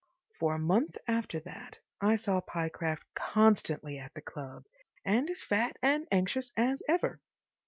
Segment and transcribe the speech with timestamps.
[0.39, 4.65] For a month after that I saw Pyecraft constantly at the club
[5.05, 7.19] and as fat and anxious as ever.